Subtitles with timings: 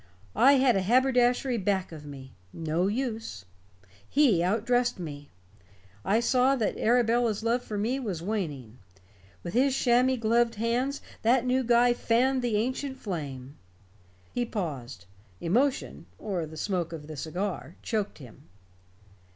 [0.35, 2.33] I had a haberdashery back of me.
[2.51, 3.45] No use.
[4.09, 5.29] He out dressed me.
[6.03, 8.79] I saw that Arabella's love for me was waning.
[9.43, 13.59] With his chamois gloved hands that new guy fanned the ancient flame."
[14.33, 15.05] He paused.
[15.39, 18.49] Emotion or the smoke of the cigar choked him.